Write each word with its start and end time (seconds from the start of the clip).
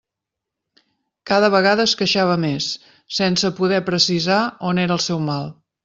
Cada 1.33 1.51
vegada 1.57 1.85
es 1.91 1.95
queixava 2.01 2.39
més, 2.47 2.71
sense 3.21 3.55
poder 3.63 3.85
precisar 3.93 4.43
on 4.73 4.87
era 4.87 5.01
el 5.01 5.07
seu 5.11 5.27
mal. 5.33 5.51